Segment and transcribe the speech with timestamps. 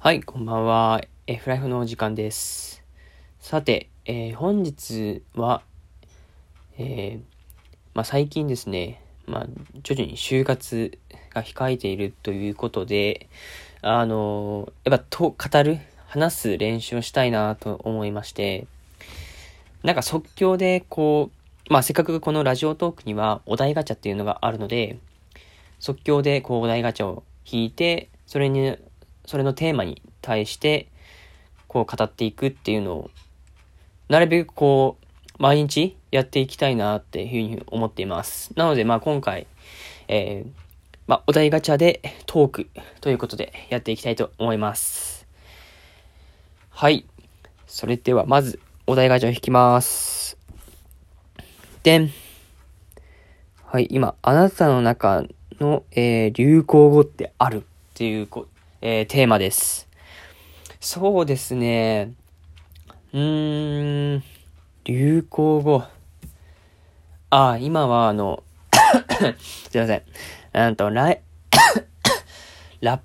[0.00, 1.02] はい、こんばんは。
[1.26, 2.84] F ライフのお時間です。
[3.40, 5.62] さて、えー本日は、
[6.78, 7.20] えー
[7.94, 9.46] まあ、最近ですね、まあ、
[9.82, 10.96] 徐々に就活
[11.34, 13.28] が控えているということで、
[13.82, 18.68] あのーやっぱと語る、話す練習をしたいなと思いまして、
[19.82, 21.30] なんか即興でこ
[21.68, 24.96] う、まあ、せっかくこのラジオトークにはお題ガチャっていうのがあるので、
[25.80, 28.78] 即興でこうお題ガチャを引いて、それに、
[29.28, 30.88] それのテーマに対して、
[31.66, 33.10] こう語っていくっていうのを、
[34.08, 35.06] なるべくこう、
[35.38, 38.52] 毎日やっていきたいなっていうふうに思っています。
[38.56, 39.46] なので、まあ今回、
[40.08, 40.50] えー、
[41.06, 42.70] まあお題ガチャでトーク
[43.02, 45.26] ということでやっていきたいと思います。
[46.70, 47.04] はい。
[47.66, 50.38] それではまず、お題ガチャを引きます。
[51.82, 52.10] でん。
[53.66, 55.24] はい、今、あなたの中
[55.60, 58.46] の、えー流行語ってあるっていうこ、
[58.80, 59.88] えーテーマです。
[60.78, 62.12] そうですね。
[63.12, 64.22] うーん、
[64.84, 65.82] 流行語。
[67.30, 68.44] あ、今はあの、
[69.68, 70.02] すいません。
[70.52, 71.20] なんと、ライ、
[72.80, 73.00] ラッ、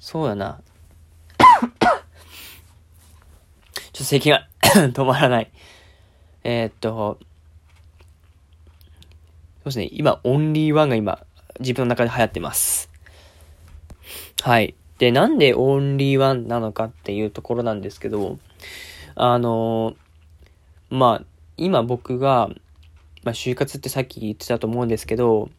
[0.00, 0.62] そうだな。
[1.36, 1.60] ちょっ
[3.92, 5.50] と咳が止まらない。
[6.44, 7.18] えーっと、
[9.58, 9.88] そうですね。
[9.92, 11.26] 今、オンリーワンが今、
[11.60, 12.88] 自分の中で流行ってます。
[14.40, 14.74] はい。
[14.98, 18.38] で、なんでオンリーワンなのかっていうところなんですけど、
[19.14, 19.94] あの
[20.90, 21.24] まあ、
[21.56, 22.48] 今僕が、
[23.24, 25.50] まあ、就活ってさっき言ってたと思うんですけど、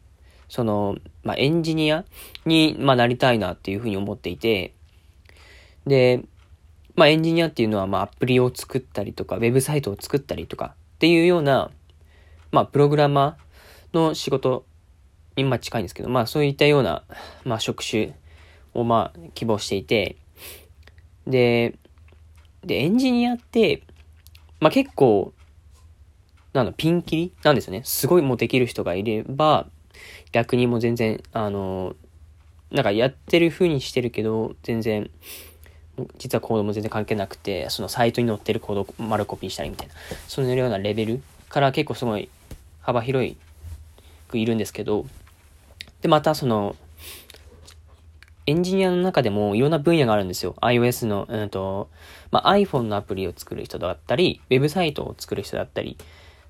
[0.48, 2.04] その、まあ、エンジニア
[2.44, 4.74] に、まあ、なりたいなっていうふうに思っていて、
[5.86, 6.22] で、
[6.96, 11.70] まあ、エンジニアっていうのは、まあ、アプリを作ったりとか、ウェブサイトを作ったりとかっていうような、
[12.50, 14.66] まあ、プログラマーの仕事
[15.36, 17.04] に、まあ、近いんですけど、まあ、そういったような、
[17.44, 18.14] まあ、職種
[18.74, 20.16] を、まあ、希望していて、
[21.26, 21.74] で、
[22.64, 23.82] で、エンジニアって、
[24.60, 25.32] まあ、結構、
[26.52, 27.32] なんだ、ピンキリ？
[27.42, 27.82] なんですよね。
[27.84, 29.68] すごいもうできる人がいれば、
[30.32, 31.94] 逆にもう全然、あの、
[32.70, 35.10] なんかやってる風にしてるけど、全然、
[36.18, 39.94] 実はコードも全然関係なくて、そのサイトに載ってるコードを丸コピーしたりみたいな、
[40.28, 42.28] そのようなレベルから結構すごい
[42.80, 43.36] 幅広い
[44.28, 45.06] くいるんですけど、
[46.00, 46.76] で、またその、
[48.46, 50.54] エンジニアの中でもいろんな分野があるんですよ。
[50.60, 51.88] iOS の、うんと、
[52.30, 55.96] まあ、iPhone のアプリを作る人だったり、ウェブサイトを作る人だったり、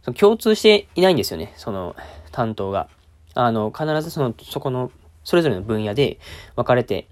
[0.02, 1.96] その共通していないんですよね、その
[2.32, 2.88] 担当が。
[3.34, 4.90] あの、必ずその、そこの、
[5.24, 6.18] それぞれの分野で
[6.56, 7.06] 分かれて、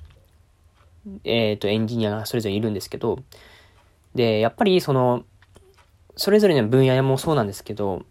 [1.24, 3.18] えっ、と、エンジニアがそれぞれいるんですけど、
[4.14, 5.24] で、やっぱりその、
[6.16, 8.02] それぞれの分野もそうなんですけど、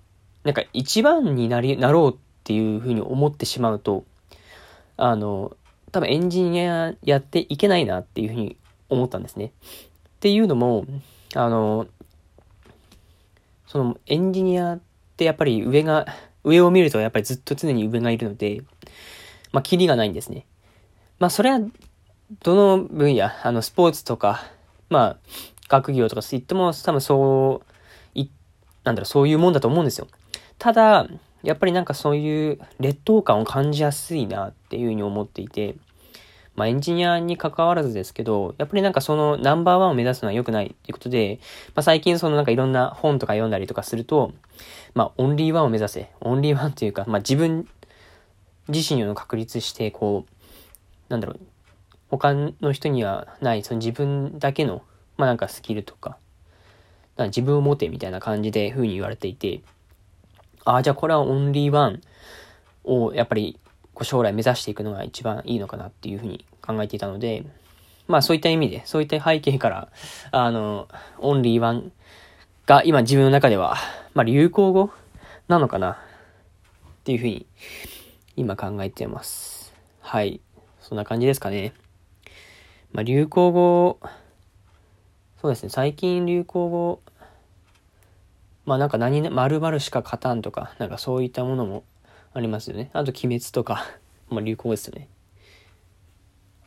[0.44, 4.05] なんか一番になり、なろうっていうふうに思ってしまうと、
[4.95, 5.57] あの、
[5.92, 8.58] 多分エンジニアやっていけないなっていうふうに
[8.90, 9.52] 思ったんですね。
[10.18, 10.86] っていうのも、
[11.36, 11.88] あの、
[13.68, 14.80] そのエンジニアっ
[15.18, 16.06] てやっぱり上が、
[16.44, 18.62] 上を見るとやっぱりずっと常に上がいるので、
[19.52, 20.46] まあ、キリがないんですね。
[21.20, 21.59] まあ、それは、
[22.44, 24.44] どの分野、あの、スポーツとか、
[24.90, 25.18] まあ、
[25.70, 27.62] 学業とかそういっても多分そ
[28.16, 28.30] う、い、
[28.84, 30.08] なんだろう、そういうもんだと思うんですよ。
[30.58, 31.08] ただ、
[31.44, 35.75] やっぱりなんかそういう劣等感を感じやすいなっていうふうに思っていて、
[36.56, 41.40] まあエンジニアに関わらずですけど、やっぱりなんかそのナンバーワンを目指すのは良くないっていうことで、
[41.76, 44.34] まあ最近そのなんかいろんな本とか読んだりとかすると、
[44.96, 46.09] まあオンリーワンを目指せ。
[46.22, 47.68] オンリーワンっていうか、まあ自分
[48.68, 50.31] 自身を確立して、こう、
[51.09, 51.40] なんだろう、
[52.09, 54.81] 他の人にはない、その自分だけの、
[55.16, 56.18] まあなんかスキルとか、
[57.18, 59.62] なんか自分を持てみたいな感じで風に言われていて、
[60.67, 62.01] ああ、じゃあこれはオンリーワン
[62.83, 63.57] をやっぱり
[63.94, 67.45] こう将来目指していくのが一番いいのかなっていうふうに考えていたので、
[68.05, 69.88] まあそういった意味で、そういった背景から、
[70.31, 70.89] あの、
[71.19, 71.94] オンリーワン
[72.66, 73.78] が今自分の中では、
[74.13, 74.91] まあ流行語
[75.47, 75.95] なのかなっ
[77.05, 77.45] ていうふうに
[78.35, 79.73] 今考えています。
[80.01, 80.41] はい。
[80.81, 81.72] そんな感じですかね。
[82.91, 83.99] まあ流行語、
[85.41, 87.02] そうですね、最近流行語、
[88.67, 91.85] まあなんか何ね、〇〇しか勝たんとか、なんかそういったものも
[92.34, 92.90] ありますよね。
[92.91, 93.85] あと鬼滅とか、
[94.29, 95.08] まあ流行ですよね。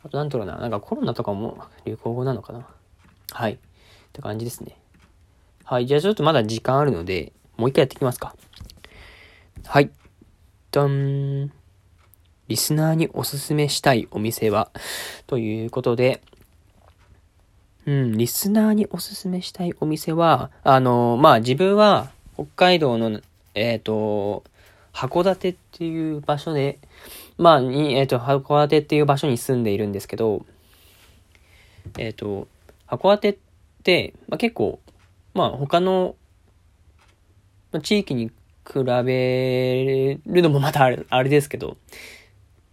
[0.03, 2.65] あとなんだろうな、なんかコロナとかも流行語なのかな。
[3.31, 3.53] はい。
[3.53, 3.57] っ
[4.13, 4.75] て感じですね。
[5.63, 5.85] はい。
[5.85, 8.35] じゃあちょっとまだ時間あるので、もう一回やっていきますか。
[9.63, 9.91] はい。
[10.71, 11.51] どん。
[12.47, 14.71] リスナーにおすすめしたいお店は、
[15.27, 16.23] ということで、
[17.85, 23.21] うん、リスナーにおすすめしたいお店は、あの、まあ、自分は北海道の、
[23.55, 24.43] えっ、と、
[24.93, 26.79] 函館っていう場所で、
[27.37, 30.45] まあ、に、えっ、と、函館っていう場所に住んでいるんですけど、
[31.97, 32.47] えっ、ー、と、
[32.87, 33.37] 函館っ
[33.83, 34.79] て、まあ、結構、
[35.33, 36.15] まあ他の
[37.83, 38.31] 地域に
[38.67, 41.77] 比べるのもまたあれあれですけど、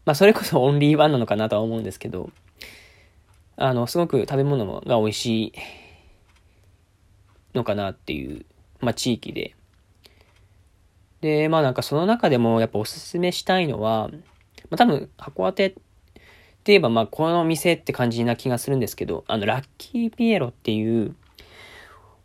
[0.04, 2.30] まあそれこそオンリーワンなのかなとは思うんですけど、
[3.60, 5.52] あの、すごく食べ物が美味しい
[7.54, 8.46] のかなっていう、
[8.80, 9.56] まあ地域で。
[11.20, 14.10] で、まあなんかその中でもやっぱおすすめしたいのは、
[14.70, 15.80] まあ多分函館って
[16.66, 21.16] 言えばまあこの店って感じな気がするんですけど、あのラッキーピエロっていう、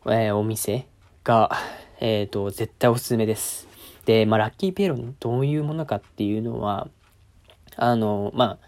[0.06, 0.86] えー、お店
[1.24, 1.50] が、
[1.98, 3.66] えっ、ー、と、絶対おすすめです。
[4.04, 6.86] で、まあラッキーピエロどういうものかっていうのは、
[7.76, 8.58] あの、まあ、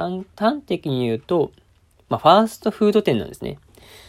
[0.00, 1.52] 簡単的に言うと、
[2.08, 3.58] まあファーストフード店なんですね。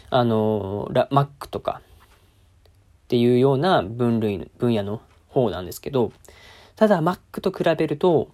[0.10, 1.82] あの、ラマックとか、
[3.06, 6.14] っていうような分類、分野の方なんですけど、
[6.78, 8.30] ただ Mac と比べると、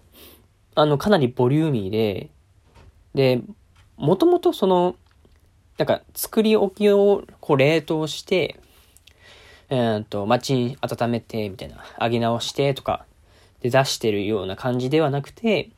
[0.75, 2.30] あの、かなりボリューミーで、
[3.15, 3.42] で、
[3.95, 4.95] もともとその、
[5.80, 8.59] なんか作り置きをこう冷凍して、
[9.69, 13.07] えー、っと、チン温めて、みたいな、揚げ直してとか、
[13.62, 15.71] で出してるような感じではなくて、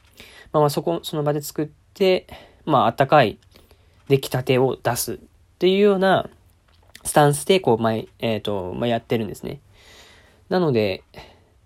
[0.51, 2.28] まあ、そこ、その場で作って、
[2.66, 3.40] まあ、あったかい
[4.07, 5.18] 出来たてを出すっ
[5.60, 6.30] ていうような
[7.04, 9.62] スタンスで、こう、前、えっ、ー、と、まあ、やってるんですね。
[10.50, 11.04] なので、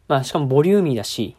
[0.07, 1.35] まあ、しかもボリューミーだし、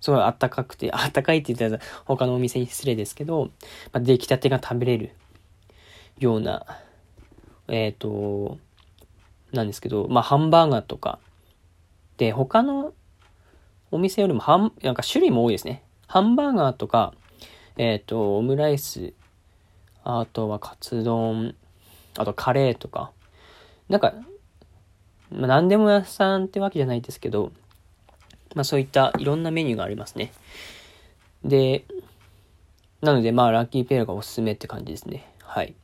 [0.00, 3.50] すごいあったかくて、あったかいって言ったら他のお店に失礼ですけど、
[3.92, 5.10] まあ、出来たてが食べれる
[6.18, 6.66] ような、
[7.68, 8.58] えっ、ー、と、
[9.52, 11.18] なんですけど、まあ、ハンバーガーとか、
[12.16, 12.94] で、他の
[13.90, 15.84] お店よりもハン、なんか種類も多いですね。
[16.12, 17.14] ハンバーガーとか、
[17.78, 19.14] えっ、ー、と、オムライス、
[20.04, 21.54] あとはカツ丼、
[22.18, 23.12] あとカレーとか、
[23.88, 24.12] なんか、
[25.30, 27.50] まあ、何でも屋さんってわけじゃないですけど、
[28.54, 30.34] まあそういったいろんなメニューがありますね。
[31.46, 31.86] で、
[33.00, 35.26] なのでまあラッキーペアがおすすめって感じですね。
[35.42, 35.74] はい。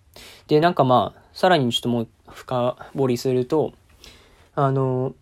[0.47, 3.73] で、なんかまあ、さらにちょっともう深掘りすると、
[4.55, 5.15] あの、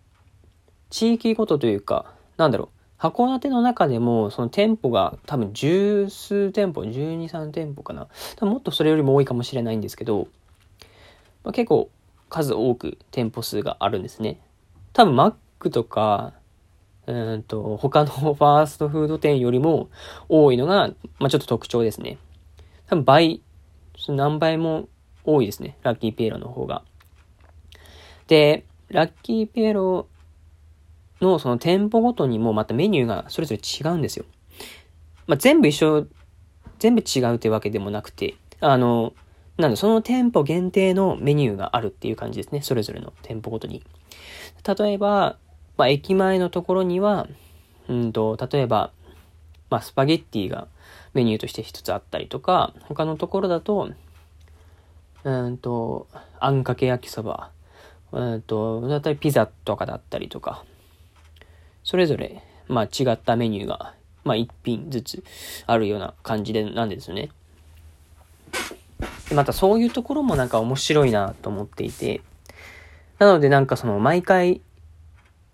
[0.89, 8.07] 地域ごとというか、なんだろう、函館の中でも、その店舗が多分十数店舗、12、3店舗かな。
[8.41, 10.27] もっとそれよりも多いかもしれないんですけど、
[11.43, 11.89] まあ、結構
[12.29, 14.39] 数多く店舗数があるんですね。
[14.93, 16.33] 多分マックとか、
[17.05, 19.89] うんと、他のファーストフード店よりも
[20.27, 20.89] 多いのが、
[21.19, 22.17] まあ、ちょっと特徴ですね。
[22.87, 23.41] 多分倍、
[24.09, 24.89] 何倍も
[25.23, 25.77] 多いですね。
[25.83, 26.83] ラッキーピエロの方が。
[28.27, 30.07] で、ラッキーピエロ
[31.21, 34.25] のその店舗ごとにもまたメニューがそれぞれ違うんですよ。
[35.25, 36.07] まあ、全部一緒、
[36.79, 39.13] 全部違うってわけでもなくて、あの、
[39.57, 42.61] なんで、その店舗限定のメニューがあるっていう感じですね。
[42.61, 43.83] それぞれの店舗ごとに。
[44.79, 45.37] 例えば、
[45.77, 47.27] まあ、駅前のところには、
[47.87, 48.91] うんと、例えば、
[49.69, 50.67] まあ、スパゲッティが
[51.13, 53.89] メニューとして一つあったりとか、他のところだと、
[55.23, 56.07] うんと、
[56.39, 57.51] あんかけ焼きそば、
[58.11, 60.63] うんと、だったりピザとかだったりとか、
[61.87, 63.93] それぞれ、まあ、違ったメニューが、
[64.25, 65.23] まあ、一品ずつ
[65.67, 67.29] あるような感じで、なんですよね。
[69.29, 72.19] で、またそういうところもなんか面白いなと思っていて、
[73.19, 74.59] なのでなんかその毎回、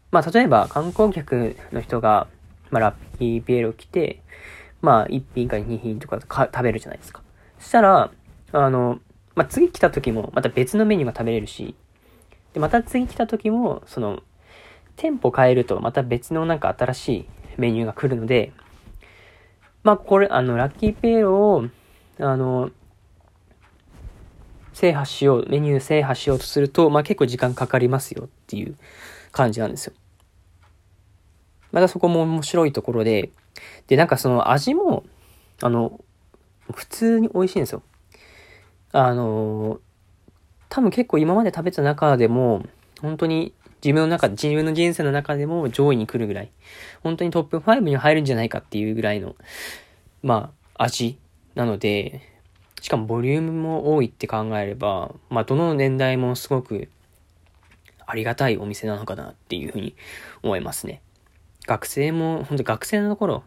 [0.09, 2.25] まあ例えば観光客の人が、
[2.71, 4.24] まあラッピーピエロ来て、
[4.81, 7.21] まあ1品か2品とか食べるじゃないですか。
[7.59, 8.09] そしたら、
[8.53, 9.00] あの、
[9.35, 11.75] まあ次来た時もまた別のメニューが食べれるし、
[12.54, 14.23] で、また次来た時も、その、
[14.95, 17.26] 店舗変えるとまた別のなんか新しい
[17.57, 18.52] メニューが来るので、
[19.83, 21.66] まあこれ、あの、ラッキーピエロを、
[22.19, 22.71] あの、
[24.71, 28.76] 制覇しよう、メニュー制覇しようとすると、まあ結構時間かかりますよっていう
[29.31, 29.94] 感じなんですよ。
[31.71, 33.31] またそこも面白いところで、
[33.88, 35.04] で、なんかその味も、
[35.62, 36.00] あの、
[36.71, 37.83] 普通に美味しいんですよ。
[38.94, 39.81] あの、
[40.69, 42.66] 多分結構今まで食べた中でも、
[43.02, 46.52] 本当に自分の中、自分の人生の中でも上位に来るぐらい、
[47.02, 49.35] 本当にトップ5に入るんじゃないかっていうぐらいの、
[50.21, 51.18] まあ、味
[51.56, 52.21] なので、
[52.81, 56.90] しかもボリュームも多いって考えれば、まあ、どの年代もすごく
[58.06, 59.95] ありがたいお店なのかなっていうふうに
[60.44, 61.02] 思いますね。
[61.68, 63.44] 学生も、本当学生の頃、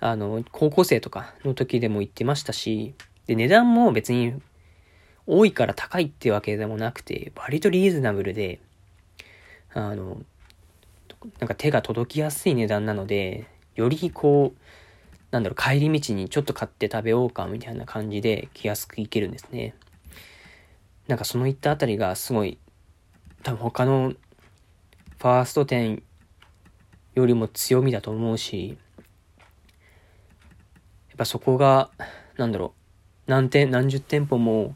[0.00, 2.94] あの、高校生とかの時でも行ってましたし、
[3.26, 4.34] で、値段も別に
[5.26, 8.60] 多いから高いってわけでもなくて、割とリーズナブルで、
[9.74, 10.22] あの、
[11.38, 14.58] なんか手が届きやすい値段なので、よりこう、
[15.30, 19.74] なんだろう、帰り道にちょっと買って食べようか、みたいな感じで気安くいけるんですね。
[21.08, 22.58] なんかそのいったあたりがすごい、
[23.42, 26.02] 多分他のファースト店
[27.14, 28.78] よりも強みだと思うし、
[31.08, 31.90] やっぱそこが、
[32.36, 34.74] なんだろう何店、何十店舗も、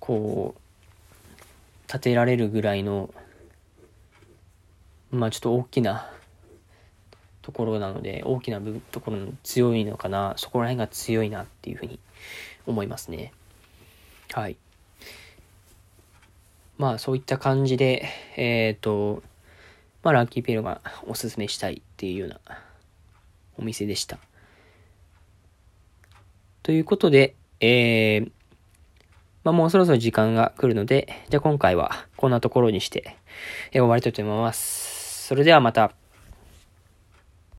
[0.00, 3.14] こう、建てられるぐらいの、
[5.14, 6.10] まあちょっと大きな
[7.42, 12.00] ところなので、大きなところの強いのかな、そこら辺が強いなっていうふうに
[12.66, 13.32] 思いますね。
[14.32, 14.56] はい。
[16.78, 19.22] まあそういった感じで、えっ、ー、と、
[20.02, 22.40] まあラッキーペロがおすすめしたいっていうような
[23.58, 24.18] お店でした。
[26.62, 28.30] ということで、えー、
[29.44, 33.16] まあもうそろそろ時間が来るので、じゃあ今回はこんなところにして、
[33.72, 34.93] えー、終わりたいと思います。
[35.24, 36.03] それではまた。